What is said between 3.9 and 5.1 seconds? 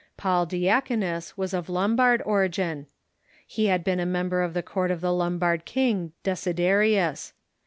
a member of the court of